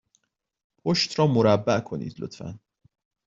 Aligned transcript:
پشت 0.83 1.19
را 1.19 1.27
مربع 1.27 1.79
کنید، 1.79 2.15
لطفا. 2.19 2.59